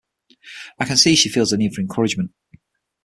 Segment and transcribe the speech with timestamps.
[0.79, 2.31] I can see she feels the need for encouragement.